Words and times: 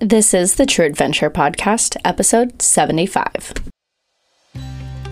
This 0.00 0.34
is 0.34 0.56
the 0.56 0.66
True 0.66 0.84
Adventure 0.84 1.30
Podcast, 1.30 1.96
episode 2.04 2.60
75. 2.60 3.54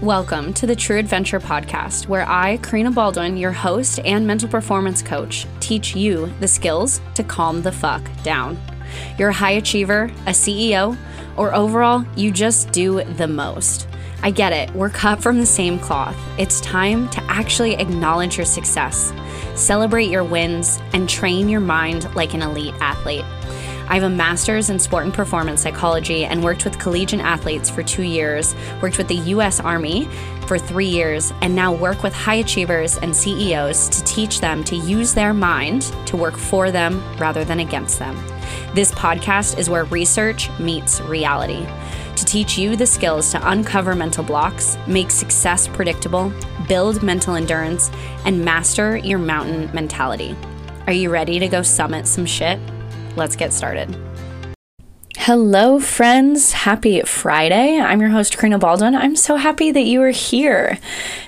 Welcome 0.03 0.53
to 0.53 0.67
the 0.67 0.77
True 0.77 0.99
Adventure 0.99 1.41
Podcast, 1.41 2.07
where 2.07 2.29
I, 2.29 2.59
Karina 2.59 2.91
Baldwin, 2.91 3.39
your 3.39 3.51
host 3.51 3.99
and 4.01 4.27
mental 4.27 4.47
performance 4.47 5.01
coach, 5.01 5.47
teach 5.59 5.97
you 5.97 6.31
the 6.41 6.47
skills 6.47 7.01
to 7.15 7.25
calm 7.25 7.63
the 7.63 7.73
fuck 7.73 8.03
down. 8.25 8.59
You're 9.19 9.31
a 9.31 9.33
high 9.33 9.53
achiever, 9.53 10.13
a 10.27 10.33
CEO, 10.33 10.99
or 11.39 11.55
overall, 11.55 12.05
you 12.15 12.31
just 12.31 12.71
do 12.71 13.03
the 13.05 13.27
most. 13.27 13.89
I 14.23 14.33
get 14.33 14.53
it, 14.53 14.71
we're 14.75 14.91
cut 14.91 15.23
from 15.23 15.39
the 15.39 15.47
same 15.47 15.79
cloth. 15.79 16.17
It's 16.39 16.61
time 16.61 17.09
to 17.09 17.23
actually 17.23 17.77
acknowledge 17.77 18.37
your 18.37 18.45
success, 18.45 19.15
celebrate 19.55 20.11
your 20.11 20.25
wins, 20.25 20.79
and 20.93 21.09
train 21.09 21.49
your 21.49 21.61
mind 21.61 22.15
like 22.15 22.35
an 22.35 22.43
elite 22.43 22.75
athlete. 22.81 23.25
I 23.89 23.95
have 23.95 24.03
a 24.03 24.11
master's 24.11 24.71
in 24.71 24.79
sport 24.79 25.05
and 25.05 25.13
performance 25.13 25.63
psychology 25.63 26.25
and 26.25 26.43
worked 26.43 26.65
with 26.65 26.79
collegiate 26.79 27.21
athletes 27.21 27.69
for 27.69 27.83
two 27.83 28.03
years, 28.03 28.55
worked 28.81 28.99
with 28.99 29.09
the 29.09 29.17
US 29.17 29.61
Army 29.61 30.09
for 30.47 30.59
three 30.59 30.87
years, 30.87 31.33
and 31.43 31.55
now 31.55 31.73
work 31.73 32.03
with 32.03 32.15
high 32.15 32.37
achievers 32.37 32.97
and 32.99 33.15
CEOs 33.15 33.89
to 33.91 34.05
teach 34.05 34.41
them 34.41 34.65
to 34.65 34.77
use 34.77 35.13
their 35.13 35.35
mind 35.35 35.83
to 36.07 36.17
work 36.17 36.37
for 36.37 36.71
them 36.71 37.03
rather 37.19 37.45
than 37.45 37.61
against 37.61 37.99
them. 37.99 38.17
This 38.75 38.91
podcast 38.93 39.59
is 39.59 39.71
where 39.71 39.85
research 39.85 40.51
meets 40.59 41.01
reality 41.03 41.67
to 42.17 42.25
teach 42.25 42.57
you 42.57 42.77
the 42.77 42.87
skills 42.87 43.31
to 43.33 43.51
uncover 43.51 43.95
mental 43.95 44.25
blocks, 44.25 44.79
make 44.87 45.11
success 45.11 45.69
predictable, 45.69 46.33
build 46.69 47.03
mental 47.03 47.35
endurance, 47.35 47.91
and 48.25 48.45
master 48.45 48.97
your 48.97 49.19
mountain 49.19 49.71
mentality. 49.75 50.37
Are 50.87 50.93
you 50.93 51.11
ready 51.11 51.39
to 51.39 51.49
go 51.49 51.63
summit 51.63 52.07
some 52.07 52.27
shit? 52.27 52.59
Let's 53.17 53.37
get 53.37 53.53
started. 53.53 53.97
Hello, 55.17 55.81
friends. 55.81 56.53
Happy 56.53 57.01
Friday. 57.03 57.79
I'm 57.81 58.01
your 58.01 58.11
host, 58.11 58.37
Karina 58.37 58.59
Baldwin. 58.59 58.95
I'm 58.95 59.17
so 59.17 59.37
happy 59.37 59.71
that 59.71 59.85
you 59.85 60.03
are 60.03 60.11
here. 60.11 60.79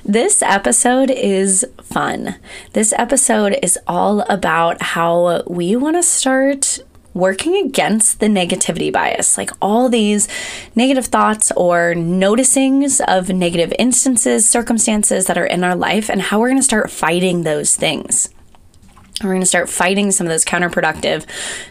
This 0.05 0.42
episode 0.42 1.11
is 1.11 1.64
fun. 1.83 2.37
This 2.73 2.92
episode 2.98 3.59
is 3.62 3.79
all 3.87 4.20
about 4.23 4.83
how 4.83 5.45
we 5.47 5.77
want 5.77 5.97
to 5.97 6.03
start 6.03 6.81
working 7.14 7.57
against 7.64 8.20
the 8.20 8.27
negativity 8.27 8.92
bias, 8.92 9.39
like 9.39 9.51
all 9.62 9.89
these 9.89 10.29
negative 10.75 11.07
thoughts 11.07 11.51
or 11.53 11.95
noticings 11.95 13.01
of 13.09 13.31
negative 13.31 13.73
instances, 13.79 14.47
circumstances 14.47 15.25
that 15.25 15.39
are 15.39 15.47
in 15.47 15.64
our 15.64 15.75
life, 15.75 16.11
and 16.11 16.20
how 16.20 16.39
we're 16.39 16.48
going 16.48 16.59
to 16.59 16.62
start 16.62 16.91
fighting 16.91 17.45
those 17.45 17.75
things. 17.75 18.29
We're 19.22 19.31
going 19.31 19.41
to 19.41 19.47
start 19.47 19.70
fighting 19.70 20.12
some 20.12 20.27
of 20.27 20.31
those 20.31 20.45
counterproductive, 20.45 21.25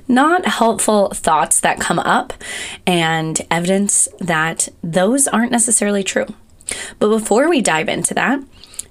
not 0.08 0.46
helpful 0.46 1.10
thoughts 1.10 1.60
that 1.60 1.80
come 1.80 2.00
up 2.00 2.34
and 2.88 3.40
evidence 3.52 4.08
that 4.20 4.70
those 4.82 5.28
aren't 5.28 5.52
necessarily 5.52 6.04
true. 6.04 6.26
But 6.98 7.10
before 7.10 7.48
we 7.48 7.62
dive 7.62 7.88
into 7.88 8.16
that, 8.16 8.40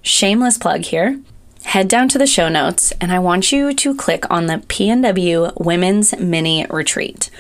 shameless 0.02 0.58
plug 0.58 0.82
here 0.82 1.20
head 1.64 1.88
down 1.88 2.08
to 2.08 2.18
the 2.18 2.26
show 2.26 2.48
notes 2.48 2.92
and 3.00 3.10
I 3.10 3.18
want 3.18 3.50
you 3.50 3.74
to 3.74 3.94
click 3.94 4.30
on 4.30 4.46
the 4.46 4.58
PNW 4.58 5.60
Women's 5.60 6.16
Mini 6.18 6.66
Retreat. 6.70 7.30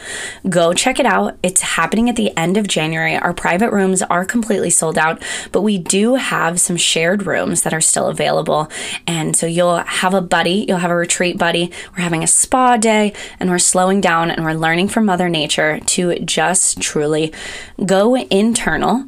Go 0.48 0.72
check 0.72 0.98
it 0.98 1.06
out. 1.06 1.36
It's 1.42 1.60
happening 1.60 2.08
at 2.08 2.16
the 2.16 2.36
end 2.36 2.56
of 2.56 2.66
January. 2.66 3.16
Our 3.16 3.32
private 3.32 3.70
rooms 3.70 4.02
are 4.02 4.24
completely 4.24 4.70
sold 4.70 4.98
out, 4.98 5.22
but 5.52 5.62
we 5.62 5.78
do 5.78 6.14
have 6.14 6.58
some 6.58 6.76
shared 6.76 7.26
rooms 7.26 7.62
that 7.62 7.74
are 7.74 7.80
still 7.80 8.08
available. 8.08 8.68
And 9.06 9.36
so 9.36 9.46
you'll 9.46 9.78
have 9.78 10.14
a 10.14 10.20
buddy, 10.20 10.64
you'll 10.66 10.78
have 10.78 10.90
a 10.90 10.96
retreat 10.96 11.38
buddy. 11.38 11.70
We're 11.92 12.02
having 12.02 12.24
a 12.24 12.28
spa 12.28 12.76
day 12.76 13.12
and 13.38 13.50
we're 13.50 13.58
slowing 13.58 14.00
down 14.00 14.30
and 14.30 14.44
we're 14.44 14.54
learning 14.54 14.88
from 14.88 15.04
Mother 15.04 15.28
Nature 15.28 15.80
to 15.80 16.18
just 16.20 16.80
truly 16.80 17.32
go 17.84 18.16
internal 18.16 19.04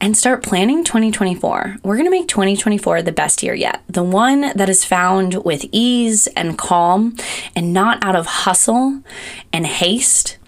and 0.00 0.16
start 0.16 0.42
planning 0.42 0.84
2024. 0.84 1.78
We're 1.82 1.96
going 1.96 2.06
to 2.06 2.10
make 2.10 2.28
2024 2.28 3.02
the 3.02 3.12
best 3.12 3.42
year 3.42 3.54
yet. 3.54 3.82
The 3.88 4.02
one 4.02 4.52
that 4.54 4.68
is 4.68 4.84
found 4.84 5.44
with 5.44 5.64
ease 5.72 6.26
and 6.28 6.58
calm 6.58 7.16
and 7.54 7.72
not 7.72 8.04
out 8.04 8.16
of 8.16 8.26
hustle 8.26 9.00
and 9.52 9.66
haste. 9.66 10.38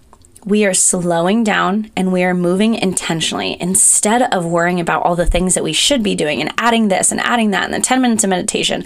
We 0.45 0.65
are 0.65 0.75
slowing 0.75 1.45
down 1.45 1.91
and 1.97 2.13
we 2.13 2.23
are 2.23 2.33
moving 2.35 2.75
intentionally 2.75 3.57
instead 3.61 4.23
of 4.33 4.47
worrying 4.47 4.81
about 4.81 5.03
all 5.03 5.17
the 5.17 5.27
things 5.27 5.55
that 5.55 5.65
we 5.65 5.73
should 5.73 6.03
be 6.03 6.15
doing 6.15 6.41
and 6.41 6.53
adding 6.57 6.89
this 6.89 7.11
and 7.11 7.21
adding 7.21 7.51
that 7.51 7.65
and 7.65 7.75
the 7.75 7.81
10 7.81 8.01
minutes 8.01 8.25
of 8.25 8.31
meditation 8.31 8.85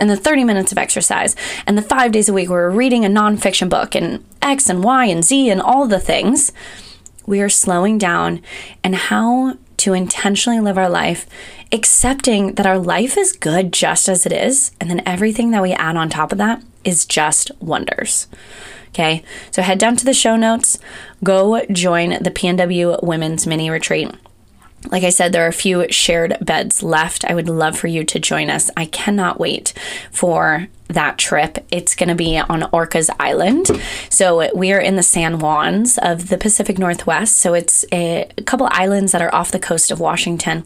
and 0.00 0.08
the 0.08 0.16
30 0.16 0.44
minutes 0.44 0.72
of 0.72 0.78
exercise 0.78 1.36
and 1.66 1.76
the 1.76 1.82
five 1.82 2.10
days 2.10 2.28
a 2.28 2.32
week 2.32 2.48
where 2.48 2.68
we're 2.68 2.76
reading 2.76 3.04
a 3.04 3.08
nonfiction 3.08 3.68
book 3.68 3.94
and 3.94 4.24
X 4.42 4.68
and 4.68 4.82
Y 4.82 5.04
and 5.06 5.24
Z 5.24 5.50
and 5.50 5.60
all 5.60 5.86
the 5.86 6.00
things. 6.00 6.52
We 7.26 7.40
are 7.40 7.48
slowing 7.48 7.96
down 7.96 8.42
and 8.82 8.94
how 8.94 9.56
to 9.84 9.92
intentionally 9.92 10.60
live 10.60 10.78
our 10.78 10.88
life, 10.88 11.26
accepting 11.70 12.54
that 12.54 12.64
our 12.64 12.78
life 12.78 13.18
is 13.18 13.32
good 13.32 13.70
just 13.70 14.08
as 14.08 14.24
it 14.24 14.32
is, 14.32 14.70
and 14.80 14.88
then 14.88 15.02
everything 15.04 15.50
that 15.50 15.60
we 15.60 15.72
add 15.72 15.94
on 15.94 16.08
top 16.08 16.32
of 16.32 16.38
that 16.38 16.62
is 16.84 17.04
just 17.04 17.50
wonders. 17.60 18.26
Okay, 18.88 19.22
so 19.50 19.60
head 19.60 19.78
down 19.78 19.94
to 19.96 20.04
the 20.06 20.14
show 20.14 20.36
notes, 20.36 20.78
go 21.22 21.62
join 21.66 22.22
the 22.22 22.30
PNW 22.30 23.02
Women's 23.02 23.46
Mini 23.46 23.68
Retreat. 23.68 24.10
Like 24.90 25.02
I 25.02 25.10
said, 25.10 25.32
there 25.32 25.44
are 25.44 25.48
a 25.48 25.52
few 25.52 25.90
shared 25.90 26.36
beds 26.40 26.82
left. 26.82 27.24
I 27.24 27.34
would 27.34 27.48
love 27.48 27.78
for 27.78 27.86
you 27.86 28.04
to 28.04 28.18
join 28.18 28.50
us. 28.50 28.70
I 28.76 28.86
cannot 28.86 29.40
wait 29.40 29.72
for 30.10 30.68
that 30.88 31.16
trip. 31.16 31.64
It's 31.70 31.94
going 31.94 32.10
to 32.10 32.14
be 32.14 32.38
on 32.38 32.62
Orcas 32.62 33.08
Island. 33.18 33.70
So 34.10 34.54
we 34.54 34.72
are 34.72 34.78
in 34.78 34.96
the 34.96 35.02
San 35.02 35.38
Juans 35.38 35.98
of 35.98 36.28
the 36.28 36.36
Pacific 36.36 36.78
Northwest. 36.78 37.36
So 37.36 37.54
it's 37.54 37.84
a, 37.92 38.30
couple 38.44 38.68
islands 38.70 39.12
that 39.12 39.22
are 39.22 39.34
off 39.34 39.50
the 39.50 39.58
coast 39.58 39.90
of 39.90 40.00
Washington. 40.00 40.64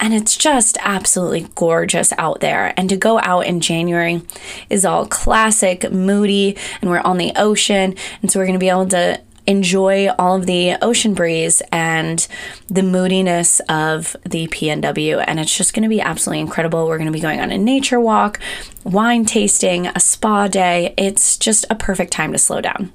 And 0.00 0.14
it's 0.14 0.36
just 0.36 0.78
absolutely 0.80 1.48
gorgeous 1.54 2.12
out 2.16 2.40
there. 2.40 2.72
And 2.76 2.88
to 2.88 2.96
go 2.96 3.18
out 3.20 3.46
in 3.46 3.60
January 3.60 4.22
is 4.70 4.84
all 4.84 5.06
classic, 5.06 5.92
moody, 5.92 6.56
and 6.80 6.90
we're 6.90 7.00
on 7.00 7.18
the 7.18 7.32
ocean. 7.36 7.94
And 8.22 8.30
so 8.30 8.40
we're 8.40 8.46
going 8.46 8.58
to 8.58 8.58
be 8.58 8.70
able 8.70 8.88
to 8.88 9.20
enjoy 9.48 10.10
all 10.18 10.36
of 10.36 10.46
the 10.46 10.76
ocean 10.82 11.14
breeze 11.14 11.62
and 11.72 12.28
the 12.68 12.82
moodiness 12.82 13.60
of 13.68 14.14
the 14.24 14.46
PNW. 14.48 15.24
And 15.26 15.40
it's 15.40 15.56
just 15.56 15.72
going 15.72 15.84
to 15.84 15.88
be 15.88 16.02
absolutely 16.02 16.40
incredible. 16.40 16.86
We're 16.86 16.98
going 16.98 17.06
to 17.06 17.12
be 17.12 17.18
going 17.18 17.40
on 17.40 17.50
a 17.50 17.58
nature 17.58 17.98
walk, 17.98 18.38
wine 18.84 19.24
tasting, 19.24 19.86
a 19.86 19.98
spa 19.98 20.48
day. 20.48 20.94
It's 20.98 21.38
just 21.38 21.64
a 21.70 21.74
perfect 21.74 22.12
time 22.12 22.32
to 22.32 22.38
slow 22.38 22.60
down. 22.60 22.92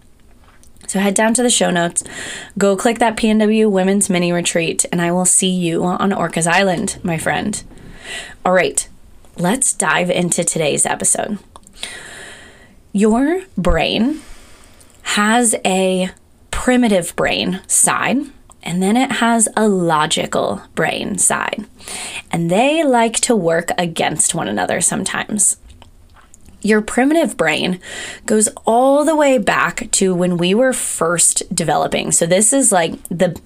So 0.88 1.00
head 1.00 1.16
down 1.16 1.34
to 1.34 1.44
the 1.44 1.50
show 1.50 1.72
notes, 1.72 2.04
go 2.56 2.78
click 2.78 3.00
that 3.00 3.18
PNW 3.18 3.72
Women's 3.72 4.12
Mini 4.12 4.32
Retreat, 4.32 4.86
and 4.92 5.02
I 5.02 5.12
will 5.12 5.26
see 5.26 5.50
you 5.50 5.84
on 5.84 6.12
Orcas 6.12 6.46
Island, 6.46 7.00
my 7.02 7.18
friend. 7.18 7.64
All 8.46 8.54
right, 8.54 8.88
let's 9.36 9.74
dive 9.74 10.12
into 10.12 10.44
today's 10.44 10.86
episode. 10.86 11.40
Your 12.92 13.42
brain 13.58 14.22
has 15.02 15.56
a 15.66 16.12
primitive 16.54 17.16
brain 17.16 17.60
side, 17.68 18.20
and 18.62 18.82
then 18.82 18.96
it 18.96 19.14
has 19.14 19.50
a 19.58 19.68
logical 19.68 20.62
brain 20.76 21.18
side. 21.18 21.66
And 22.32 22.50
they 22.50 22.84
like 22.84 23.16
to 23.22 23.36
work 23.36 23.72
against 23.78 24.36
one 24.36 24.48
another 24.48 24.80
sometimes. 24.80 25.58
Your 26.62 26.80
primitive 26.82 27.36
brain 27.36 27.82
goes 28.28 28.48
all 28.66 29.04
the 29.04 29.16
way 29.16 29.40
back 29.40 29.90
to 29.94 30.14
when 30.14 30.38
we 30.38 30.54
were 30.54 30.74
first 30.74 31.44
developing. 31.54 32.12
So, 32.12 32.28
this 32.28 32.54
is 32.54 32.72
like 32.72 33.02
the 33.10 33.38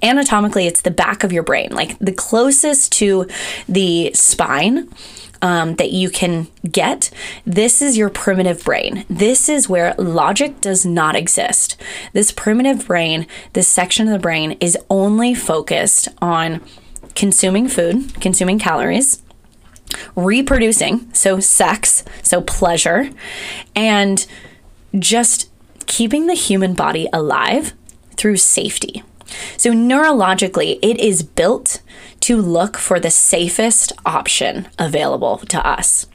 anatomically, 0.00 0.66
it's 0.66 0.82
the 0.82 0.90
back 0.90 1.24
of 1.24 1.32
your 1.32 1.42
brain, 1.42 1.70
like 1.72 1.98
the 1.98 2.12
closest 2.12 2.92
to 2.92 3.26
the 3.68 4.12
spine 4.14 4.88
um, 5.42 5.74
that 5.74 5.90
you 5.90 6.08
can 6.08 6.46
get, 6.70 7.10
this 7.44 7.82
is 7.82 7.98
your 7.98 8.08
primitive 8.08 8.64
brain. 8.64 9.04
This 9.10 9.48
is 9.48 9.68
where 9.68 9.94
logic 9.98 10.60
does 10.60 10.86
not 10.86 11.16
exist. 11.16 11.76
This 12.12 12.30
primitive 12.30 12.86
brain, 12.86 13.26
this 13.52 13.68
section 13.68 14.06
of 14.06 14.12
the 14.12 14.18
brain, 14.20 14.52
is 14.60 14.78
only 14.88 15.34
focused 15.34 16.08
on 16.22 16.60
consuming 17.14 17.68
food, 17.68 18.20
consuming 18.20 18.58
calories, 18.58 19.20
reproducing, 20.14 21.12
so 21.12 21.40
sex, 21.40 22.04
so 22.22 22.40
pleasure, 22.40 23.10
and 23.74 24.26
just 24.98 25.50
keeping 25.86 26.26
the 26.26 26.34
human 26.34 26.74
body 26.74 27.08
alive 27.12 27.74
through 28.16 28.36
safety. 28.36 29.02
So, 29.56 29.72
neurologically, 29.72 30.78
it 30.82 30.98
is 31.00 31.22
built 31.22 31.80
to 32.22 32.40
look 32.40 32.76
for 32.76 32.98
the 32.98 33.10
safest 33.10 33.92
option 34.06 34.68
available 34.78 35.38
to 35.38 35.66
us. 35.66 36.06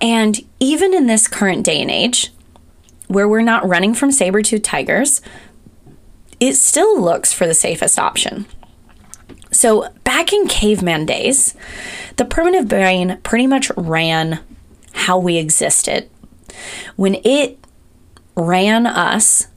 And 0.00 0.40
even 0.60 0.94
in 0.94 1.06
this 1.06 1.28
current 1.28 1.64
day 1.64 1.80
and 1.80 1.90
age, 1.90 2.30
where 3.06 3.28
we're 3.28 3.42
not 3.42 3.66
running 3.66 3.94
from 3.94 4.12
saber 4.12 4.42
tooth 4.42 4.62
tigers, 4.62 5.20
it 6.38 6.54
still 6.54 7.00
looks 7.00 7.32
for 7.32 7.46
the 7.46 7.54
safest 7.54 7.98
option. 7.98 8.46
So, 9.50 9.88
back 10.04 10.32
in 10.32 10.46
caveman 10.46 11.06
days, 11.06 11.54
the 12.16 12.26
primitive 12.26 12.68
brain 12.68 13.18
pretty 13.22 13.46
much 13.46 13.70
ran 13.76 14.40
how 14.92 15.18
we 15.18 15.38
existed. 15.38 16.10
When 16.96 17.14
it 17.24 17.58
ran 18.36 18.86
us 18.86 19.48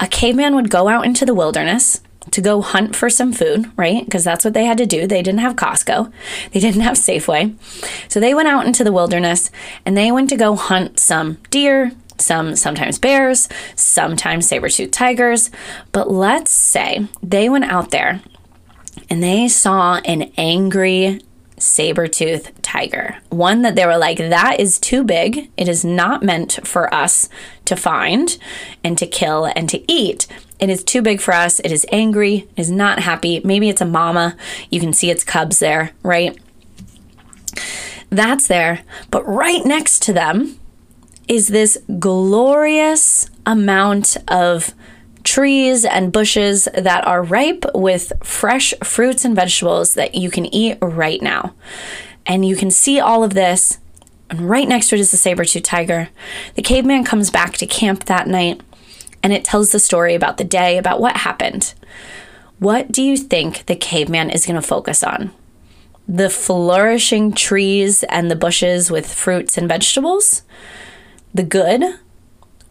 a 0.00 0.06
caveman 0.06 0.54
would 0.54 0.70
go 0.70 0.88
out 0.88 1.06
into 1.06 1.24
the 1.24 1.34
wilderness 1.34 2.00
to 2.30 2.40
go 2.40 2.60
hunt 2.62 2.96
for 2.96 3.10
some 3.10 3.32
food, 3.32 3.70
right? 3.76 4.04
Because 4.04 4.24
that's 4.24 4.44
what 4.44 4.54
they 4.54 4.64
had 4.64 4.78
to 4.78 4.86
do. 4.86 5.06
They 5.06 5.22
didn't 5.22 5.40
have 5.40 5.56
Costco, 5.56 6.12
they 6.52 6.60
didn't 6.66 6.82
have 6.82 6.96
Safeway. 6.96 7.54
So 8.10 8.20
they 8.20 8.34
went 8.34 8.48
out 8.48 8.66
into 8.66 8.84
the 8.84 8.92
wilderness 8.92 9.50
and 9.84 9.96
they 9.96 10.10
went 10.10 10.30
to 10.30 10.36
go 10.36 10.56
hunt 10.56 10.98
some 10.98 11.38
deer, 11.50 11.92
some 12.18 12.56
sometimes 12.56 12.98
bears, 12.98 13.48
sometimes 13.74 14.48
saber-toothed 14.48 14.92
tigers. 14.92 15.50
But 15.92 16.10
let's 16.10 16.50
say 16.50 17.08
they 17.22 17.48
went 17.48 17.64
out 17.64 17.90
there 17.90 18.22
and 19.10 19.22
they 19.22 19.48
saw 19.48 19.96
an 20.04 20.32
angry 20.36 21.20
saber-toothed 21.64 22.62
tiger. 22.62 23.16
One 23.30 23.62
that 23.62 23.74
they 23.74 23.86
were 23.86 23.96
like, 23.96 24.18
that 24.18 24.60
is 24.60 24.78
too 24.78 25.02
big. 25.02 25.50
It 25.56 25.68
is 25.68 25.84
not 25.84 26.22
meant 26.22 26.60
for 26.64 26.92
us 26.92 27.28
to 27.64 27.74
find 27.74 28.36
and 28.84 28.98
to 28.98 29.06
kill 29.06 29.46
and 29.46 29.68
to 29.70 29.82
eat. 29.90 30.26
It 30.60 30.68
is 30.68 30.84
too 30.84 31.02
big 31.02 31.20
for 31.20 31.32
us. 31.32 31.60
It 31.60 31.72
is 31.72 31.86
angry. 31.90 32.46
It 32.56 32.60
is 32.60 32.70
not 32.70 33.00
happy. 33.00 33.40
Maybe 33.44 33.68
it's 33.68 33.80
a 33.80 33.86
mama. 33.86 34.36
You 34.70 34.78
can 34.78 34.92
see 34.92 35.10
its 35.10 35.24
cubs 35.24 35.58
there, 35.58 35.92
right? 36.02 36.38
That's 38.10 38.46
there. 38.46 38.82
But 39.10 39.26
right 39.26 39.64
next 39.64 40.02
to 40.02 40.12
them 40.12 40.60
is 41.26 41.48
this 41.48 41.78
glorious 41.98 43.30
amount 43.46 44.16
of 44.28 44.74
trees 45.24 45.84
and 45.84 46.12
bushes 46.12 46.68
that 46.76 47.06
are 47.06 47.22
ripe 47.22 47.64
with 47.74 48.12
fresh 48.22 48.72
fruits 48.84 49.24
and 49.24 49.34
vegetables 49.34 49.94
that 49.94 50.14
you 50.14 50.30
can 50.30 50.46
eat 50.46 50.78
right 50.80 51.20
now. 51.20 51.54
And 52.26 52.46
you 52.46 52.54
can 52.56 52.70
see 52.70 53.00
all 53.00 53.24
of 53.24 53.34
this. 53.34 53.78
And 54.30 54.48
right 54.48 54.68
next 54.68 54.88
to 54.88 54.94
it 54.94 55.00
is 55.00 55.10
the 55.10 55.16
saber-tooth 55.16 55.62
tiger. 55.62 56.08
The 56.54 56.62
caveman 56.62 57.04
comes 57.04 57.30
back 57.30 57.54
to 57.54 57.66
camp 57.66 58.04
that 58.04 58.28
night 58.28 58.62
and 59.22 59.32
it 59.32 59.44
tells 59.44 59.72
the 59.72 59.78
story 59.78 60.14
about 60.14 60.36
the 60.36 60.44
day, 60.44 60.78
about 60.78 61.00
what 61.00 61.18
happened. 61.18 61.74
What 62.58 62.92
do 62.92 63.02
you 63.02 63.16
think 63.16 63.66
the 63.66 63.76
caveman 63.76 64.30
is 64.30 64.46
going 64.46 64.60
to 64.60 64.66
focus 64.66 65.02
on? 65.02 65.32
The 66.06 66.30
flourishing 66.30 67.32
trees 67.32 68.02
and 68.04 68.30
the 68.30 68.36
bushes 68.36 68.90
with 68.90 69.12
fruits 69.12 69.56
and 69.56 69.68
vegetables? 69.68 70.42
The 71.32 71.42
good? 71.42 71.82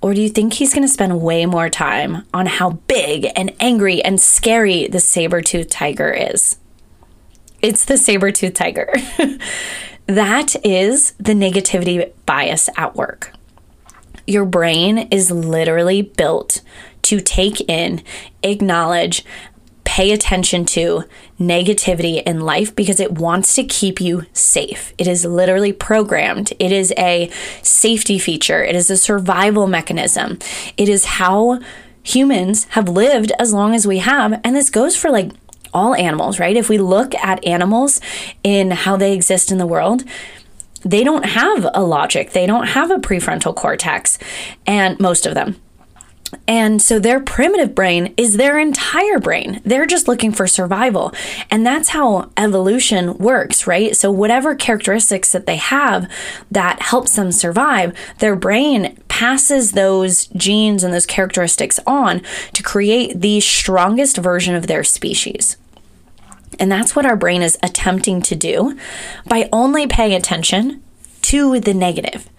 Or 0.03 0.13
do 0.13 0.21
you 0.21 0.27
think 0.27 0.51
he's 0.51 0.73
going 0.73 0.83
to 0.83 0.93
spend 0.93 1.21
way 1.21 1.45
more 1.45 1.69
time 1.69 2.25
on 2.33 2.45
how 2.45 2.71
big 2.71 3.31
and 3.37 3.53
angry 3.61 4.03
and 4.03 4.19
scary 4.19 4.85
the 4.85 4.99
saber 4.99 5.41
tooth 5.41 5.69
tiger 5.69 6.11
is? 6.11 6.57
It's 7.61 7.85
the 7.85 7.97
saber 7.97 8.29
tooth 8.29 8.53
tiger. 8.53 8.93
that 10.07 10.57
is 10.65 11.13
the 11.13 11.31
negativity 11.31 12.11
bias 12.25 12.69
at 12.75 12.97
work. 12.97 13.31
Your 14.27 14.43
brain 14.43 15.07
is 15.09 15.31
literally 15.31 16.01
built 16.01 16.61
to 17.03 17.21
take 17.21 17.61
in, 17.69 18.03
acknowledge, 18.43 19.23
pay 19.93 20.11
attention 20.11 20.65
to 20.65 21.03
negativity 21.39 22.23
in 22.23 22.39
life 22.39 22.75
because 22.75 22.99
it 22.99 23.11
wants 23.11 23.53
to 23.53 23.63
keep 23.63 24.01
you 24.01 24.25
safe. 24.33 24.91
It 24.97 25.07
is 25.07 25.23
literally 25.23 25.71
programmed. 25.71 26.51
It 26.57 26.71
is 26.71 26.91
a 26.97 27.29
safety 27.61 28.17
feature, 28.17 28.63
it 28.63 28.75
is 28.75 28.89
a 28.89 28.97
survival 28.97 29.67
mechanism. 29.67 30.39
It 30.77 30.89
is 30.89 31.05
how 31.05 31.59
humans 32.01 32.63
have 32.71 32.89
lived 32.89 33.33
as 33.37 33.53
long 33.53 33.75
as 33.75 33.85
we 33.85 33.99
have. 33.99 34.41
And 34.43 34.55
this 34.55 34.71
goes 34.71 34.95
for 34.95 35.11
like 35.11 35.31
all 35.75 35.93
animals, 35.93 36.39
right? 36.39 36.57
If 36.57 36.69
we 36.69 36.79
look 36.79 37.13
at 37.13 37.45
animals 37.45 38.01
in 38.43 38.71
how 38.71 38.97
they 38.97 39.13
exist 39.13 39.51
in 39.51 39.59
the 39.59 39.67
world, 39.67 40.03
they 40.81 41.03
don't 41.03 41.25
have 41.25 41.67
a 41.71 41.83
logic, 41.83 42.31
they 42.31 42.47
don't 42.47 42.69
have 42.69 42.89
a 42.89 42.97
prefrontal 42.97 43.55
cortex, 43.55 44.17
and 44.65 44.99
most 44.99 45.27
of 45.27 45.35
them. 45.35 45.61
And 46.47 46.81
so 46.81 46.99
their 46.99 47.19
primitive 47.19 47.73
brain 47.73 48.13
is 48.17 48.37
their 48.37 48.59
entire 48.59 49.19
brain. 49.19 49.61
They're 49.65 49.85
just 49.85 50.07
looking 50.07 50.31
for 50.31 50.47
survival. 50.47 51.13
And 51.49 51.65
that's 51.65 51.89
how 51.89 52.31
evolution 52.37 53.17
works, 53.17 53.67
right? 53.67 53.95
So, 53.95 54.11
whatever 54.11 54.55
characteristics 54.55 55.31
that 55.31 55.45
they 55.45 55.57
have 55.57 56.09
that 56.51 56.81
helps 56.81 57.15
them 57.15 57.31
survive, 57.31 57.95
their 58.19 58.35
brain 58.35 58.97
passes 59.07 59.73
those 59.73 60.27
genes 60.27 60.83
and 60.83 60.93
those 60.93 61.05
characteristics 61.05 61.79
on 61.85 62.21
to 62.53 62.63
create 62.63 63.21
the 63.21 63.39
strongest 63.39 64.17
version 64.17 64.55
of 64.55 64.67
their 64.67 64.83
species. 64.83 65.57
And 66.59 66.71
that's 66.71 66.95
what 66.95 67.05
our 67.05 67.15
brain 67.15 67.41
is 67.41 67.57
attempting 67.63 68.21
to 68.23 68.35
do 68.35 68.77
by 69.25 69.49
only 69.51 69.87
paying 69.87 70.13
attention 70.13 70.83
to 71.23 71.59
the 71.59 71.73
negative. 71.73 72.29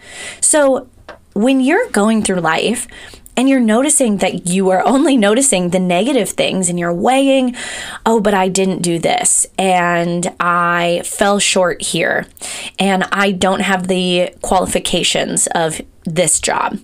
So, 0.40 0.88
when 1.34 1.60
you're 1.60 1.88
going 1.90 2.22
through 2.22 2.40
life, 2.40 2.86
and 3.36 3.48
you're 3.48 3.60
noticing 3.60 4.18
that 4.18 4.46
you 4.48 4.70
are 4.70 4.86
only 4.86 5.16
noticing 5.16 5.70
the 5.70 5.80
negative 5.80 6.30
things 6.30 6.68
and 6.68 6.78
you're 6.78 6.92
weighing, 6.92 7.54
oh, 8.06 8.20
but 8.20 8.34
I 8.34 8.48
didn't 8.48 8.82
do 8.82 8.98
this 8.98 9.46
and 9.58 10.32
I 10.38 11.02
fell 11.04 11.38
short 11.38 11.82
here 11.82 12.26
and 12.78 13.04
I 13.12 13.32
don't 13.32 13.60
have 13.60 13.88
the 13.88 14.34
qualifications 14.42 15.48
of 15.54 15.80
this 16.04 16.40
job. 16.40 16.78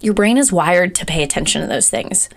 Your 0.00 0.12
brain 0.12 0.36
is 0.36 0.52
wired 0.52 0.94
to 0.96 1.06
pay 1.06 1.22
attention 1.22 1.62
to 1.62 1.66
those 1.66 1.88
things. 1.88 2.28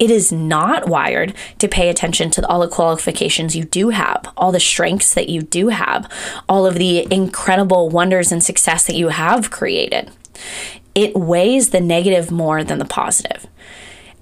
It 0.00 0.10
is 0.10 0.32
not 0.32 0.88
wired 0.88 1.32
to 1.58 1.68
pay 1.68 1.88
attention 1.88 2.32
to 2.32 2.46
all 2.48 2.60
the 2.60 2.68
qualifications 2.68 3.54
you 3.54 3.62
do 3.62 3.90
have, 3.90 4.32
all 4.36 4.50
the 4.50 4.58
strengths 4.58 5.14
that 5.14 5.28
you 5.28 5.42
do 5.42 5.68
have, 5.68 6.10
all 6.48 6.66
of 6.66 6.74
the 6.74 7.06
incredible 7.12 7.88
wonders 7.88 8.32
and 8.32 8.42
success 8.42 8.84
that 8.86 8.96
you 8.96 9.10
have 9.10 9.52
created 9.52 10.10
it 10.94 11.14
weighs 11.14 11.70
the 11.70 11.80
negative 11.80 12.30
more 12.30 12.64
than 12.64 12.78
the 12.78 12.84
positive. 12.84 13.46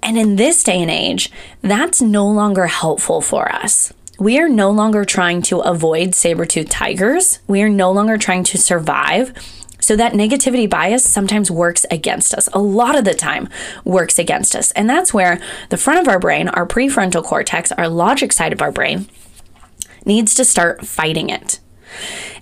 And 0.01 0.17
in 0.17 0.35
this 0.35 0.63
day 0.63 0.81
and 0.81 0.91
age, 0.91 1.31
that's 1.61 2.01
no 2.01 2.27
longer 2.27 2.67
helpful 2.67 3.21
for 3.21 3.51
us. 3.51 3.93
We 4.19 4.39
are 4.39 4.49
no 4.49 4.69
longer 4.69 5.05
trying 5.05 5.41
to 5.43 5.59
avoid 5.59 6.13
saber-toothed 6.13 6.69
tigers. 6.69 7.39
We 7.47 7.61
are 7.61 7.69
no 7.69 7.91
longer 7.91 8.17
trying 8.17 8.43
to 8.45 8.57
survive. 8.57 9.33
So 9.79 9.95
that 9.95 10.13
negativity 10.13 10.69
bias 10.69 11.03
sometimes 11.03 11.51
works 11.51 11.85
against 11.91 12.33
us. 12.33 12.47
A 12.53 12.59
lot 12.59 12.97
of 12.97 13.05
the 13.05 13.13
time 13.13 13.49
works 13.83 14.17
against 14.17 14.55
us. 14.55 14.71
And 14.71 14.89
that's 14.89 15.13
where 15.13 15.41
the 15.69 15.77
front 15.77 15.99
of 15.99 16.07
our 16.07 16.19
brain, 16.19 16.47
our 16.47 16.65
prefrontal 16.65 17.23
cortex, 17.23 17.71
our 17.73 17.89
logic 17.89 18.31
side 18.31 18.53
of 18.53 18.61
our 18.61 18.71
brain, 18.71 19.07
needs 20.05 20.33
to 20.35 20.45
start 20.45 20.85
fighting 20.85 21.29
it. 21.29 21.59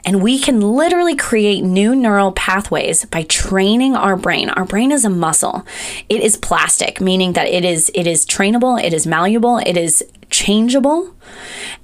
And 0.05 0.21
we 0.21 0.39
can 0.39 0.61
literally 0.61 1.15
create 1.15 1.63
new 1.63 1.95
neural 1.95 2.31
pathways 2.31 3.05
by 3.05 3.23
training 3.23 3.95
our 3.95 4.15
brain. 4.15 4.49
Our 4.49 4.65
brain 4.65 4.91
is 4.91 5.05
a 5.05 5.09
muscle. 5.09 5.65
It 6.09 6.21
is 6.21 6.37
plastic, 6.37 6.99
meaning 6.99 7.33
that 7.33 7.47
it 7.47 7.63
is 7.63 7.91
it 7.93 8.07
is 8.07 8.25
trainable, 8.25 8.81
it 8.81 8.93
is 8.93 9.05
malleable, 9.05 9.59
it 9.59 9.77
is 9.77 10.03
changeable. 10.31 11.13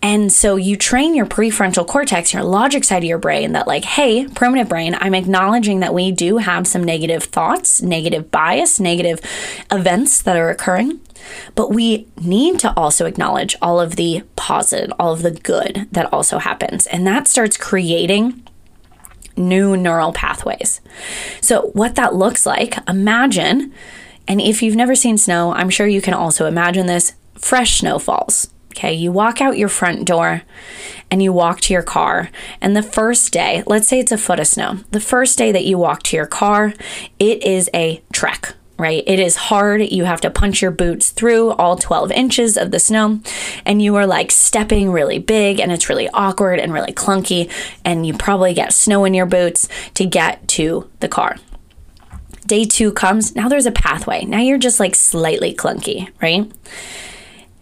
And 0.01 0.31
so 0.31 0.55
you 0.55 0.75
train 0.75 1.13
your 1.13 1.25
prefrontal 1.25 1.85
cortex, 1.85 2.33
your 2.33 2.43
logic 2.43 2.83
side 2.83 2.99
of 2.99 3.03
your 3.03 3.17
brain, 3.17 3.51
that, 3.51 3.67
like, 3.67 3.85
hey, 3.85 4.27
primitive 4.27 4.69
brain, 4.69 4.95
I'm 4.99 5.13
acknowledging 5.13 5.79
that 5.81 5.93
we 5.93 6.11
do 6.11 6.37
have 6.37 6.65
some 6.65 6.83
negative 6.83 7.23
thoughts, 7.23 7.81
negative 7.81 8.31
bias, 8.31 8.79
negative 8.79 9.19
events 9.71 10.21
that 10.21 10.37
are 10.37 10.49
occurring. 10.49 10.99
But 11.55 11.71
we 11.71 12.07
need 12.19 12.59
to 12.59 12.73
also 12.77 13.05
acknowledge 13.05 13.55
all 13.61 13.79
of 13.79 13.95
the 13.95 14.23
positive, 14.35 14.93
all 14.99 15.13
of 15.13 15.21
the 15.21 15.31
good 15.31 15.87
that 15.91 16.11
also 16.13 16.39
happens. 16.39 16.85
And 16.87 17.05
that 17.05 17.27
starts 17.27 17.57
creating 17.57 18.47
new 19.35 19.77
neural 19.77 20.13
pathways. 20.13 20.81
So, 21.41 21.69
what 21.73 21.95
that 21.95 22.15
looks 22.15 22.45
like, 22.45 22.75
imagine, 22.87 23.73
and 24.27 24.41
if 24.41 24.61
you've 24.61 24.75
never 24.75 24.95
seen 24.95 25.17
snow, 25.17 25.53
I'm 25.53 25.69
sure 25.69 25.87
you 25.87 26.01
can 26.01 26.13
also 26.13 26.45
imagine 26.45 26.87
this 26.87 27.13
fresh 27.37 27.79
snow 27.79 27.99
falls. 27.99 28.51
Okay, 28.71 28.93
you 28.93 29.11
walk 29.11 29.41
out 29.41 29.57
your 29.57 29.69
front 29.69 30.05
door 30.05 30.43
and 31.09 31.23
you 31.23 31.33
walk 31.33 31.61
to 31.61 31.73
your 31.73 31.81
car. 31.81 32.29
And 32.61 32.75
the 32.75 32.83
first 32.83 33.33
day, 33.33 33.63
let's 33.65 33.87
say 33.87 33.99
it's 33.99 34.11
a 34.11 34.19
foot 34.19 34.39
of 34.39 34.45
snow, 34.45 34.81
the 34.91 34.99
first 34.99 35.35
day 35.37 35.51
that 35.51 35.65
you 35.65 35.79
walk 35.79 36.03
to 36.03 36.15
your 36.15 36.27
car, 36.27 36.73
it 37.17 37.43
is 37.43 37.69
a 37.73 38.03
trek 38.13 38.55
right? 38.77 39.03
It 39.07 39.19
is 39.19 39.35
hard. 39.35 39.81
You 39.81 40.05
have 40.05 40.21
to 40.21 40.29
punch 40.29 40.61
your 40.61 40.71
boots 40.71 41.09
through 41.09 41.51
all 41.53 41.77
12 41.77 42.11
inches 42.11 42.57
of 42.57 42.71
the 42.71 42.79
snow, 42.79 43.19
and 43.65 43.81
you 43.81 43.95
are 43.95 44.05
like 44.05 44.31
stepping 44.31 44.91
really 44.91 45.19
big, 45.19 45.59
and 45.59 45.71
it's 45.71 45.89
really 45.89 46.07
awkward 46.09 46.59
and 46.59 46.71
really 46.71 46.93
clunky, 46.93 47.51
and 47.83 48.05
you 48.05 48.13
probably 48.13 48.53
get 48.53 48.73
snow 48.73 49.05
in 49.05 49.13
your 49.13 49.25
boots 49.25 49.67
to 49.95 50.05
get 50.05 50.47
to 50.49 50.89
the 50.99 51.07
car. 51.07 51.37
Day 52.45 52.65
two 52.65 52.91
comes, 52.93 53.35
now 53.35 53.49
there's 53.49 53.65
a 53.65 53.71
pathway. 53.71 54.23
Now 54.23 54.39
you're 54.39 54.57
just 54.57 54.79
like 54.79 54.95
slightly 54.95 55.53
clunky, 55.53 56.09
right? 56.21 56.49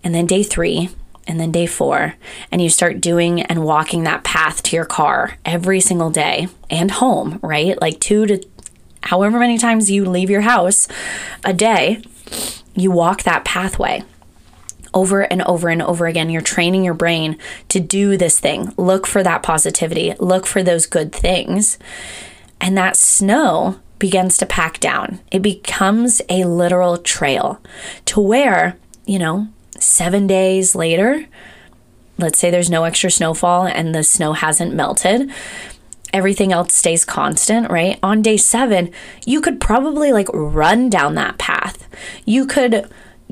And 0.06 0.16
then 0.16 0.26
day 0.26 0.44
three, 0.44 0.90
and 1.28 1.40
then 1.40 1.52
day 1.52 1.66
four, 1.66 2.16
and 2.52 2.62
you 2.62 2.70
start 2.70 3.02
doing 3.02 3.42
and 3.42 3.66
walking 3.66 4.04
that 4.04 4.24
path 4.24 4.62
to 4.64 4.76
your 4.76 4.86
car 4.86 5.38
every 5.44 5.82
single 5.82 6.12
day 6.12 6.48
and 6.70 6.92
home, 6.92 7.40
right? 7.42 7.80
Like 7.82 8.00
two 8.00 8.26
to 8.28 8.48
however 9.02 9.40
many 9.40 9.58
times 9.58 9.90
you 9.90 10.06
leave 10.06 10.30
your 10.30 10.42
house 10.42 10.88
a 11.44 11.54
day, 11.54 12.02
you 12.76 12.92
walk 12.92 13.24
that 13.24 13.46
pathway 13.46 14.04
over 14.94 15.22
and 15.22 15.42
over 15.42 15.70
and 15.70 15.82
over 15.82 16.06
again. 16.06 16.30
You're 16.30 16.42
training 16.42 16.84
your 16.84 16.94
brain 16.94 17.38
to 17.70 17.80
do 17.80 18.18
this 18.18 18.40
thing. 18.40 18.74
Look 18.78 19.06
for 19.08 19.24
that 19.24 19.44
positivity, 19.44 20.14
look 20.20 20.46
for 20.46 20.64
those 20.64 20.86
good 20.86 21.12
things. 21.12 21.78
And 22.62 22.78
that 22.78 22.96
snow 22.96 23.80
begins 24.00 24.38
to 24.38 24.46
pack 24.46 24.80
down. 24.80 25.20
It 25.32 25.42
becomes 25.42 26.22
a 26.30 26.46
literal 26.46 26.98
trail 26.98 27.62
to 28.06 28.20
where, 28.20 28.78
you 29.06 29.20
know, 29.20 29.48
seven 29.80 30.28
days 30.28 30.76
later, 30.76 31.26
let's 32.18 32.40
say 32.40 32.50
there's 32.50 32.70
no 32.70 32.84
extra 32.84 33.12
snowfall 33.12 33.68
and 33.68 33.94
the 33.94 34.04
snow 34.04 34.34
hasn't 34.34 34.74
melted, 34.74 35.30
everything 36.14 36.54
else 36.54 36.74
stays 36.74 37.04
constant, 37.04 37.70
right? 37.70 38.00
On 38.02 38.22
day 38.22 38.38
seven, 38.38 38.92
you 39.26 39.42
could 39.42 39.60
probably 39.60 40.12
like 40.12 40.30
run 40.34 40.90
down 40.90 41.16
that 41.16 41.38
path. 41.38 41.88
You 42.26 42.46
could 42.46 42.90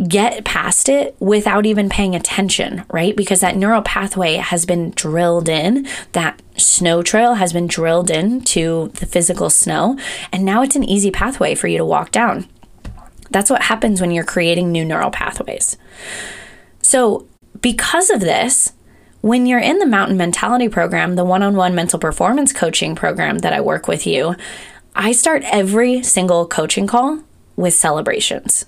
get 0.08 0.44
past 0.44 0.90
it 0.90 1.16
without 1.20 1.66
even 1.66 1.88
paying 1.88 2.16
attention, 2.16 2.84
right? 2.92 3.16
Because 3.16 3.42
that 3.42 3.56
neural 3.56 3.84
pathway 3.84 4.36
has 4.36 4.66
been 4.66 4.90
drilled 4.92 5.48
in, 5.48 5.88
that 6.14 6.42
snow 6.58 7.04
trail 7.04 7.36
has 7.36 7.54
been 7.54 7.68
drilled 7.68 8.10
into 8.10 8.90
the 8.96 9.06
physical 9.06 9.50
snow, 9.50 9.98
and 10.32 10.44
now 10.44 10.64
it's 10.64 10.76
an 10.76 10.84
easy 10.84 11.12
pathway 11.12 11.54
for 11.54 11.68
you 11.68 11.78
to 11.78 11.86
walk 11.86 12.12
down. 12.12 12.48
That's 13.34 13.50
what 13.50 13.64
happens 13.64 14.00
when 14.00 14.12
you're 14.12 14.24
creating 14.24 14.72
new 14.72 14.86
neural 14.86 15.12
pathways. 15.12 15.78
So, 16.82 17.28
because 17.62 18.10
of 18.10 18.20
this, 18.20 18.74
when 19.22 19.46
you're 19.46 19.60
in 19.60 19.80
the 19.80 19.86
Mountain 19.86 20.18
Mentality 20.18 20.70
program, 20.70 21.16
the 21.16 21.26
one 21.26 21.44
on 21.44 21.56
one 21.56 21.76
mental 21.76 22.00
performance 22.00 22.54
coaching 22.54 22.96
program 22.96 23.40
that 23.40 23.54
I 23.54 23.62
work 23.62 23.88
with 23.88 24.08
you, 24.08 24.36
I 24.96 25.12
start 25.12 25.44
every 25.46 26.04
single 26.04 26.46
coaching 26.48 26.88
call 26.88 27.24
with 27.56 27.74
celebrations 27.74 28.66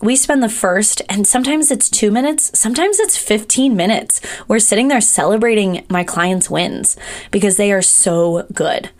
we 0.00 0.16
spend 0.16 0.42
the 0.42 0.48
first, 0.48 1.02
and 1.08 1.26
sometimes 1.26 1.70
it's 1.70 1.88
two 1.88 2.10
minutes, 2.10 2.56
sometimes 2.58 3.00
it's 3.00 3.16
15 3.16 3.76
minutes. 3.76 4.20
We're 4.46 4.58
sitting 4.60 4.88
there 4.88 5.00
celebrating 5.00 5.84
my 5.88 6.04
clients' 6.04 6.50
wins 6.50 6.96
because 7.30 7.56
they 7.56 7.72
are 7.72 7.82
so 7.82 8.46
good. 8.52 8.90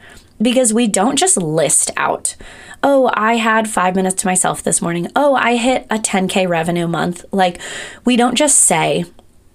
Because 0.40 0.72
we 0.72 0.86
don't 0.86 1.18
just 1.18 1.36
list 1.36 1.90
out, 1.96 2.36
oh, 2.82 3.10
I 3.14 3.34
had 3.34 3.68
five 3.68 3.94
minutes 3.94 4.16
to 4.22 4.26
myself 4.26 4.62
this 4.62 4.80
morning. 4.80 5.08
Oh, 5.16 5.34
I 5.34 5.56
hit 5.56 5.86
a 5.90 5.98
10K 5.98 6.48
revenue 6.48 6.86
month. 6.86 7.24
Like, 7.32 7.60
we 8.04 8.16
don't 8.16 8.36
just 8.36 8.58
say 8.58 9.04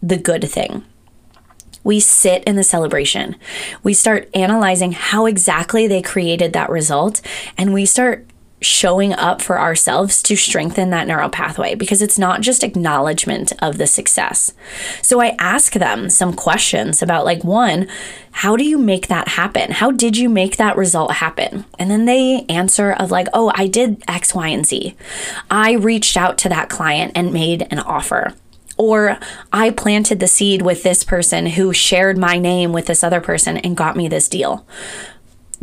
the 0.01 0.17
good 0.17 0.49
thing. 0.49 0.83
We 1.83 1.99
sit 1.99 2.43
in 2.45 2.55
the 2.55 2.63
celebration. 2.63 3.35
We 3.83 3.93
start 3.93 4.29
analyzing 4.33 4.93
how 4.93 5.25
exactly 5.25 5.87
they 5.87 6.01
created 6.01 6.53
that 6.53 6.69
result, 6.69 7.21
and 7.57 7.73
we 7.73 7.85
start 7.85 8.25
showing 8.65 9.13
up 9.13 9.41
for 9.41 9.59
ourselves 9.59 10.21
to 10.23 10.35
strengthen 10.35 10.89
that 10.89 11.07
neural 11.07 11.29
pathway 11.29 11.75
because 11.75 12.01
it's 12.01 12.17
not 12.17 12.41
just 12.41 12.63
acknowledgement 12.63 13.53
of 13.59 13.77
the 13.77 13.87
success. 13.87 14.53
So 15.01 15.21
I 15.21 15.35
ask 15.39 15.73
them 15.73 16.09
some 16.09 16.33
questions 16.33 17.01
about 17.01 17.25
like 17.25 17.43
one, 17.43 17.87
how 18.31 18.55
do 18.55 18.63
you 18.63 18.77
make 18.77 19.07
that 19.07 19.29
happen? 19.29 19.71
How 19.71 19.91
did 19.91 20.17
you 20.17 20.29
make 20.29 20.57
that 20.57 20.75
result 20.75 21.13
happen? 21.13 21.65
And 21.77 21.91
then 21.91 22.05
they 22.05 22.45
answer 22.49 22.91
of 22.91 23.11
like, 23.11 23.27
"Oh, 23.33 23.51
I 23.53 23.67
did 23.67 24.03
X, 24.07 24.33
Y, 24.33 24.47
and 24.47 24.65
Z. 24.65 24.95
I 25.51 25.73
reached 25.73 26.17
out 26.17 26.37
to 26.39 26.49
that 26.49 26.69
client 26.69 27.11
and 27.15 27.31
made 27.31 27.67
an 27.69 27.79
offer." 27.79 28.33
Or 28.75 29.19
I 29.51 29.69
planted 29.69 30.19
the 30.19 30.27
seed 30.27 30.63
with 30.63 30.81
this 30.81 31.03
person 31.03 31.45
who 31.45 31.73
shared 31.73 32.17
my 32.17 32.39
name 32.39 32.73
with 32.73 32.87
this 32.87 33.03
other 33.03 33.21
person 33.21 33.57
and 33.57 33.77
got 33.77 33.95
me 33.95 34.07
this 34.07 34.27
deal 34.27 34.65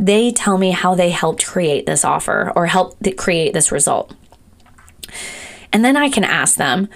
they 0.01 0.31
tell 0.31 0.57
me 0.57 0.71
how 0.71 0.95
they 0.95 1.11
helped 1.11 1.45
create 1.45 1.85
this 1.85 2.03
offer 2.03 2.51
or 2.55 2.65
helped 2.65 3.15
create 3.17 3.53
this 3.53 3.71
result. 3.71 4.13
And 5.71 5.85
then 5.85 5.95
I 5.95 6.09
can 6.09 6.23
ask 6.23 6.57
them, 6.57 6.89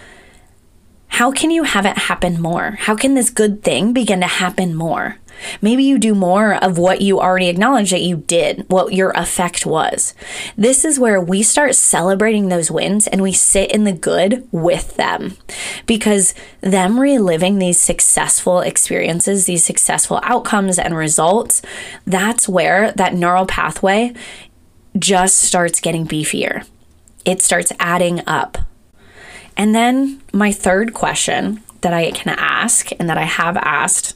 how 1.16 1.32
can 1.32 1.50
you 1.50 1.64
have 1.64 1.86
it 1.86 1.98
happen 1.98 2.42
more? 2.42 2.72
How 2.72 2.94
can 2.94 3.14
this 3.14 3.30
good 3.30 3.64
thing 3.64 3.94
begin 3.94 4.20
to 4.20 4.28
happen 4.28 4.76
more? 4.76 5.16
Maybe 5.62 5.82
you 5.82 5.98
do 5.98 6.14
more 6.14 6.62
of 6.62 6.78
what 6.78 7.00
you 7.00 7.22
already 7.22 7.48
acknowledged 7.48 7.94
that 7.94 8.02
you 8.02 8.18
did, 8.18 8.66
what 8.68 8.94
your 8.94 9.12
effect 9.12 9.66
was. 9.66 10.14
This 10.58 10.84
is 10.84 11.00
where 11.00 11.22
we 11.22 11.42
start 11.42 11.76
celebrating 11.76 12.50
those 12.50 12.70
wins 12.70 13.08
and 13.08 13.22
we 13.22 13.32
sit 13.32 13.72
in 13.72 13.86
the 13.86 13.94
good 13.94 14.46
with 14.52 14.98
them 14.98 15.38
because 15.86 16.34
them 16.60 17.00
reliving 17.00 17.60
these 17.60 17.80
successful 17.80 18.60
experiences, 18.60 19.46
these 19.46 19.64
successful 19.64 20.20
outcomes 20.22 20.78
and 20.78 20.98
results, 20.98 21.62
that's 22.06 22.50
where 22.50 22.92
that 22.92 23.14
neural 23.14 23.46
pathway 23.46 24.14
just 25.00 25.38
starts 25.38 25.80
getting 25.80 26.06
beefier. 26.06 26.68
It 27.24 27.42
starts 27.42 27.72
adding 27.80 28.22
up. 28.28 28.58
And 29.58 29.74
then 29.74 30.22
my 30.34 30.52
third 30.52 30.94
question 30.94 31.62
that 31.82 31.94
I 31.94 32.12
can 32.12 32.36
ask 32.38 32.90
and 33.00 33.10
that 33.10 33.18
I 33.18 33.24
have 33.24 33.58
asked 33.58 34.16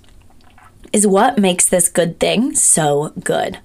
is 0.91 1.05
what 1.05 1.37
makes 1.37 1.67
this 1.67 1.87
good 1.87 2.19
thing 2.19 2.55
so 2.55 3.13
good. 3.23 3.59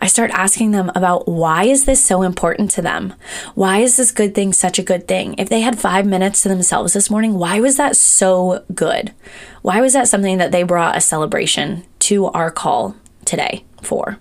I 0.00 0.06
start 0.06 0.30
asking 0.32 0.70
them 0.70 0.90
about 0.94 1.26
why 1.26 1.64
is 1.64 1.84
this 1.84 2.04
so 2.04 2.22
important 2.22 2.70
to 2.72 2.82
them? 2.82 3.14
Why 3.54 3.78
is 3.78 3.96
this 3.96 4.12
good 4.12 4.34
thing 4.34 4.52
such 4.52 4.78
a 4.78 4.82
good 4.82 5.08
thing? 5.08 5.34
If 5.38 5.48
they 5.48 5.60
had 5.60 5.78
5 5.78 6.06
minutes 6.06 6.42
to 6.42 6.48
themselves 6.48 6.92
this 6.92 7.10
morning, 7.10 7.34
why 7.34 7.60
was 7.60 7.76
that 7.76 7.96
so 7.96 8.64
good? 8.74 9.12
Why 9.62 9.80
was 9.80 9.94
that 9.94 10.08
something 10.08 10.38
that 10.38 10.52
they 10.52 10.62
brought 10.62 10.96
a 10.96 11.00
celebration 11.00 11.84
to 12.00 12.26
our 12.26 12.50
call 12.50 12.96
today 13.24 13.64
for? 13.82 14.18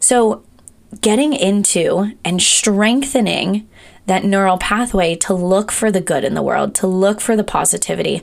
So, 0.00 0.44
getting 1.00 1.32
into 1.32 2.12
and 2.24 2.40
strengthening 2.40 3.66
that 4.06 4.24
neural 4.24 4.58
pathway 4.58 5.14
to 5.16 5.34
look 5.34 5.72
for 5.72 5.90
the 5.90 6.00
good 6.00 6.24
in 6.24 6.34
the 6.34 6.42
world, 6.42 6.74
to 6.76 6.86
look 6.86 7.20
for 7.20 7.36
the 7.36 7.44
positivity, 7.44 8.22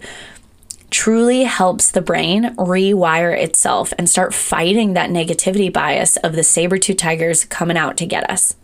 truly 0.92 1.44
helps 1.44 1.90
the 1.90 2.02
brain 2.02 2.54
rewire 2.58 3.36
itself 3.36 3.94
and 3.98 4.10
start 4.10 4.34
fighting 4.34 4.94
that 4.94 5.10
negativity 5.10 5.72
bias 5.72 6.18
of 6.18 6.36
the 6.36 6.44
saber 6.44 6.78
tooth 6.78 6.98
tigers 6.98 7.46
coming 7.46 7.78
out 7.78 7.96
to 7.96 8.06
get 8.06 8.30
us. 8.30 8.56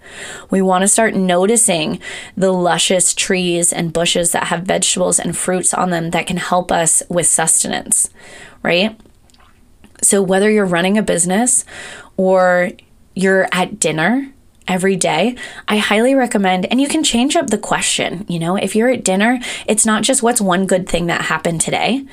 We 0.51 0.61
want 0.61 0.81
to 0.81 0.89
start 0.89 1.15
noticing 1.15 1.99
the 2.35 2.51
luscious 2.51 3.13
trees 3.13 3.71
and 3.71 3.93
bushes 3.93 4.33
that 4.33 4.47
have 4.47 4.63
vegetables 4.63 5.19
and 5.19 5.35
fruits 5.35 5.73
on 5.73 5.89
them 5.89 6.11
that 6.11 6.27
can 6.27 6.37
help 6.37 6.71
us 6.71 7.01
with 7.09 7.27
sustenance, 7.27 8.09
right? 8.61 8.99
So, 10.03 10.21
whether 10.21 10.51
you're 10.51 10.65
running 10.65 10.97
a 10.97 11.03
business 11.03 11.65
or 12.17 12.71
you're 13.15 13.47
at 13.51 13.79
dinner 13.79 14.31
every 14.67 14.95
day, 14.95 15.35
I 15.67 15.77
highly 15.77 16.13
recommend, 16.13 16.65
and 16.67 16.79
you 16.79 16.87
can 16.87 17.03
change 17.03 17.35
up 17.35 17.49
the 17.49 17.57
question. 17.57 18.25
You 18.27 18.39
know, 18.39 18.55
if 18.55 18.75
you're 18.75 18.89
at 18.89 19.03
dinner, 19.03 19.39
it's 19.65 19.85
not 19.85 20.03
just 20.03 20.23
what's 20.23 20.41
one 20.41 20.65
good 20.65 20.87
thing 20.87 21.07
that 21.07 21.23
happened 21.23 21.61
today. 21.61 22.05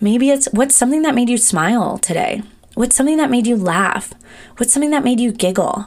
Maybe 0.00 0.30
it's 0.30 0.48
what's 0.52 0.74
something 0.74 1.02
that 1.02 1.14
made 1.14 1.28
you 1.28 1.38
smile 1.38 1.98
today? 1.98 2.42
What's 2.74 2.94
something 2.94 3.16
that 3.16 3.30
made 3.30 3.46
you 3.46 3.56
laugh? 3.56 4.12
What's 4.58 4.72
something 4.72 4.90
that 4.90 5.04
made 5.04 5.20
you 5.20 5.32
giggle? 5.32 5.86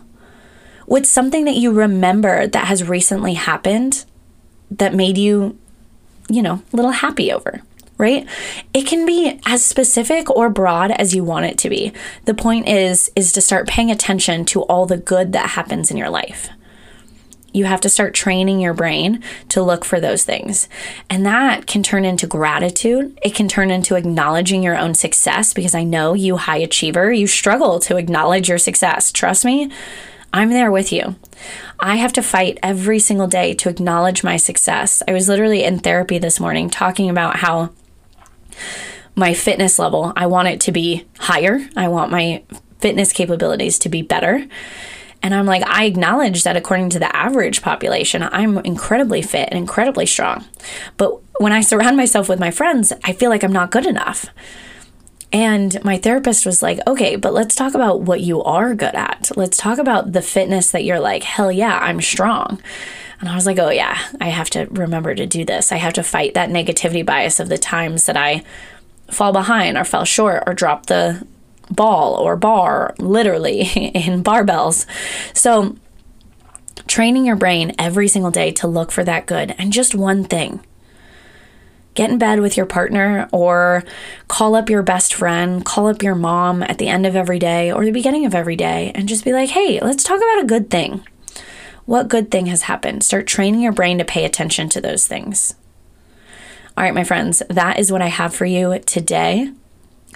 What's 0.88 1.10
something 1.10 1.46
that 1.46 1.56
you 1.56 1.72
remember 1.72 2.48
that 2.48 2.66
has 2.66 2.89
recently 2.89 3.36
happened 3.36 4.06
that 4.72 4.96
made 4.96 5.18
you, 5.18 5.60
you 6.28 6.42
know, 6.42 6.63
a 6.74 6.75
little 6.75 6.92
happy 6.92 7.32
over? 7.32 7.62
Right? 8.00 8.27
It 8.74 8.88
can 8.88 9.06
be 9.06 9.39
as 9.46 9.63
specific 9.63 10.29
or 10.32 10.50
broad 10.50 10.89
as 10.89 11.13
you 11.13 11.24
want 11.24 11.46
it 11.46 11.60
to 11.60 11.70
be. 11.70 11.94
The 12.25 12.34
point 12.34 12.68
is 12.68 13.12
is 13.15 13.32
to 13.34 13.41
start 13.41 13.68
paying 13.68 13.91
attention 13.91 14.46
to 14.46 14.63
all 14.63 14.88
the 14.88 14.98
good 14.98 15.34
that 15.34 15.51
happens 15.51 15.91
in 15.91 15.98
your 15.98 16.10
life. 16.10 16.50
You 17.51 17.65
have 17.65 17.82
to 17.82 17.89
start 17.89 18.13
training 18.13 18.60
your 18.60 18.74
brain 18.74 19.24
to 19.50 19.62
look 19.62 19.84
for 19.84 20.00
those 20.00 20.24
things. 20.24 20.70
And 21.10 21.25
that 21.25 21.65
can 21.65 21.84
turn 21.84 22.06
into 22.06 22.27
gratitude. 22.27 23.18
It 23.24 23.36
can 23.36 23.48
turn 23.48 23.72
into 23.72 23.96
acknowledging 23.96 24.63
your 24.63 24.77
own 24.77 24.94
success 24.94 25.53
because 25.53 25.74
I 25.74 25.84
know 25.84 26.13
you, 26.13 26.38
high 26.38 26.58
achiever, 26.58 27.12
you 27.12 27.27
struggle 27.27 27.79
to 27.82 27.98
acknowledge 27.98 28.50
your 28.50 28.60
success. 28.60 29.12
Trust 29.12 29.46
me, 29.46 29.72
I'm 30.32 30.51
there 30.51 30.72
with 30.72 30.94
you. 30.94 31.15
I 31.79 31.96
have 31.96 32.13
to 32.13 32.22
fight 32.22 32.60
every 32.62 33.00
single 33.00 33.27
day 33.27 33.56
to 33.56 33.70
acknowledge 33.70 34.24
my 34.24 34.38
success. 34.38 35.01
I 35.08 35.13
was 35.13 35.27
literally 35.27 35.63
in 35.63 35.79
therapy 35.79 36.20
this 36.20 36.39
morning 36.39 36.70
talking 36.70 37.10
about 37.10 37.38
how 37.38 37.72
my 39.16 39.34
fitness 39.34 39.80
level, 39.80 40.13
I 40.16 40.28
want 40.28 40.48
it 40.48 40.62
to 40.62 40.72
be 40.72 41.06
higher. 41.18 41.60
I 41.75 41.88
want 41.88 42.12
my 42.12 42.44
fitness 42.80 43.12
capabilities 43.12 43.78
to 43.80 43.89
be 43.89 44.01
better. 44.01 44.48
And 45.22 45.36
I'm 45.36 45.46
like, 45.46 45.63
I 45.68 45.86
acknowledge 45.86 46.44
that 46.44 46.56
according 46.56 46.92
to 46.92 47.00
the 47.00 47.13
average 47.13 47.62
population, 47.62 48.24
I'm 48.24 48.58
incredibly 48.60 49.22
fit 49.22 49.50
and 49.51 49.58
incredibly 49.58 50.06
strong. 50.06 50.46
But 50.96 51.20
when 51.39 51.51
I 51.51 51.62
surround 51.62 51.98
myself 51.98 52.30
with 52.30 52.39
my 52.39 52.51
friends, 52.51 52.94
I 53.04 53.13
feel 53.13 53.30
like 53.30 53.44
I'm 53.44 53.51
not 53.51 53.72
good 53.72 53.86
enough. 53.86 54.28
And 55.32 55.84
my 55.84 55.98
therapist 55.98 56.46
was 56.46 56.63
like, 56.63 56.80
okay, 56.88 57.16
but 57.16 57.34
let's 57.34 57.56
talk 57.56 57.75
about 57.75 58.01
what 58.01 58.22
you 58.22 58.42
are 58.44 58.74
good 58.74 58.96
at. 58.96 59.30
Let's 59.36 59.58
talk 59.58 59.78
about 59.78 60.13
the 60.13 60.22
fitness 60.22 60.72
that 60.72 60.84
you're 60.84 61.00
like, 61.00 61.24
hell 61.24 61.51
yeah, 61.51 61.78
I'm 61.80 62.01
strong. 62.01 62.62
And 63.19 63.27
I 63.27 63.35
was 63.35 63.45
like, 63.45 63.59
oh, 63.59 63.69
yeah, 63.69 63.97
I 64.21 64.29
have 64.29 64.49
to 64.51 64.67
remember 64.71 65.13
to 65.13 65.25
do 65.25 65.43
this. 65.43 65.71
I 65.71 65.77
have 65.77 65.93
to 65.93 66.03
fight 66.03 66.35
that 66.35 66.49
negativity 66.49 67.05
bias 67.05 67.39
of 67.39 67.49
the 67.49 67.57
times 67.57 68.05
that 68.05 68.15
I 68.15 68.43
fall 69.11 69.33
behind 69.33 69.77
or 69.77 69.83
fell 69.83 70.05
short 70.05 70.43
or 70.47 70.53
drop 70.53 70.85
the 70.85 71.25
ball 71.69 72.15
or 72.15 72.35
bar, 72.35 72.95
literally 72.97 73.61
in 73.93 74.23
barbells. 74.23 74.85
So, 75.33 75.75
training 76.88 77.25
your 77.25 77.35
brain 77.35 77.75
every 77.77 78.07
single 78.07 78.31
day 78.31 78.51
to 78.51 78.67
look 78.67 78.91
for 78.91 79.03
that 79.03 79.25
good 79.25 79.53
and 79.57 79.73
just 79.73 79.93
one 79.93 80.23
thing. 80.23 80.61
get 81.93 82.09
in 82.09 82.17
bed 82.17 82.39
with 82.39 82.55
your 82.55 82.65
partner 82.65 83.27
or 83.33 83.83
call 84.27 84.55
up 84.55 84.69
your 84.69 84.81
best 84.81 85.13
friend, 85.13 85.65
call 85.65 85.88
up 85.88 86.01
your 86.01 86.15
mom 86.15 86.63
at 86.63 86.77
the 86.77 86.88
end 86.88 87.05
of 87.05 87.15
every 87.15 87.38
day 87.39 87.71
or 87.71 87.83
the 87.83 87.91
beginning 87.91 88.25
of 88.25 88.33
every 88.33 88.55
day 88.55 88.91
and 88.95 89.09
just 89.09 89.25
be 89.25 89.33
like, 89.33 89.49
hey, 89.49 89.79
let's 89.81 90.03
talk 90.03 90.17
about 90.17 90.43
a 90.43 90.47
good 90.47 90.69
thing. 90.69 91.03
What 91.89 92.08
good 92.08 92.29
thing 92.29 92.46
has 92.46 92.62
happened? 92.62 93.03
Start 93.03 93.25
training 93.25 93.62
your 93.62 93.72
brain 93.72 93.98
to 93.98 94.05
pay 94.05 94.24
attention 94.24 94.69
to 94.69 94.79
those 94.79 95.08
things. 95.08 95.55
All 96.77 96.84
right, 96.84 96.93
my 96.93 97.03
friends, 97.03 97.41
that 97.50 97.79
is 97.79 97.91
what 97.91 98.03
I 98.03 98.10
have 98.10 98.36
for 98.36 98.46
you 98.46 98.77
today. 98.86 99.51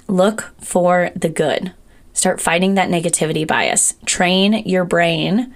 Look 0.08 0.54
for 0.62 1.10
the 1.16 1.30
good. 1.30 1.74
Start 2.14 2.40
fighting 2.40 2.76
that 2.76 2.92
negativity 2.92 3.48
bias. 3.48 3.96
Train 4.06 4.54
your 4.68 4.86
brain 4.86 5.56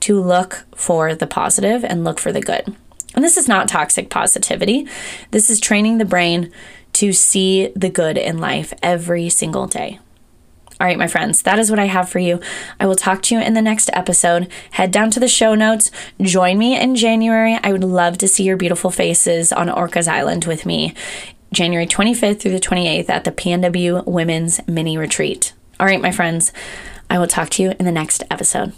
to 0.00 0.20
look 0.20 0.64
for 0.74 1.14
the 1.14 1.28
positive 1.28 1.84
and 1.84 2.02
look 2.02 2.18
for 2.18 2.32
the 2.32 2.40
good. 2.40 2.74
And 3.14 3.22
this 3.22 3.36
is 3.36 3.46
not 3.46 3.68
toxic 3.68 4.10
positivity. 4.10 4.88
This 5.30 5.48
is 5.48 5.60
training 5.60 5.98
the 5.98 6.04
brain 6.04 6.50
to 6.94 7.12
see 7.12 7.68
the 7.76 7.88
good 7.88 8.18
in 8.18 8.38
life 8.38 8.74
every 8.82 9.28
single 9.28 9.68
day. 9.68 10.00
All 10.82 10.88
right, 10.88 10.98
my 10.98 11.06
friends, 11.06 11.42
that 11.42 11.60
is 11.60 11.70
what 11.70 11.78
I 11.78 11.84
have 11.84 12.08
for 12.08 12.18
you. 12.18 12.40
I 12.80 12.86
will 12.86 12.96
talk 12.96 13.22
to 13.22 13.36
you 13.36 13.40
in 13.40 13.54
the 13.54 13.62
next 13.62 13.88
episode. 13.92 14.50
Head 14.72 14.90
down 14.90 15.12
to 15.12 15.20
the 15.20 15.28
show 15.28 15.54
notes. 15.54 15.92
Join 16.20 16.58
me 16.58 16.76
in 16.76 16.96
January. 16.96 17.56
I 17.62 17.70
would 17.70 17.84
love 17.84 18.18
to 18.18 18.26
see 18.26 18.42
your 18.42 18.56
beautiful 18.56 18.90
faces 18.90 19.52
on 19.52 19.68
Orcas 19.68 20.08
Island 20.08 20.44
with 20.46 20.66
me, 20.66 20.92
January 21.52 21.86
25th 21.86 22.40
through 22.40 22.50
the 22.50 22.58
28th 22.58 23.08
at 23.10 23.22
the 23.22 23.30
PNW 23.30 24.04
Women's 24.08 24.60
Mini 24.66 24.98
Retreat. 24.98 25.52
All 25.78 25.86
right, 25.86 26.02
my 26.02 26.10
friends, 26.10 26.52
I 27.08 27.20
will 27.20 27.28
talk 27.28 27.50
to 27.50 27.62
you 27.62 27.74
in 27.78 27.84
the 27.84 27.92
next 27.92 28.24
episode. 28.28 28.72